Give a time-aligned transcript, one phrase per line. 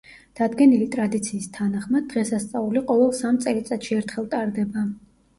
[0.37, 4.87] დადგენილი ტრადიციის თანახმად, დღესასწაული ყოველ სამ წელიწადში ერთხელ ტარდება.